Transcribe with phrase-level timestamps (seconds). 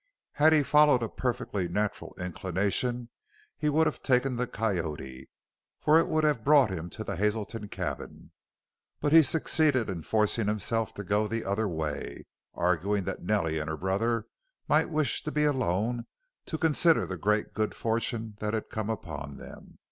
[0.31, 3.09] Had he followed a perfectly natural inclination
[3.55, 5.29] he would have taken the Coyote,
[5.79, 8.31] for it would have brought him to the Hazelton cabin.
[8.99, 12.25] But he succeeded in forcing himself to go the other way,
[12.55, 14.25] arguing that Nellie and her brother
[14.67, 16.07] might wish to be alone
[16.47, 19.77] to consider the great good fortune that had come upon them.